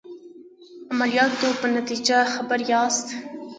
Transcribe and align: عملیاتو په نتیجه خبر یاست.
عملیاتو 0.91 1.47
په 1.59 1.67
نتیجه 1.77 2.17
خبر 2.33 2.59
یاست. 2.71 3.07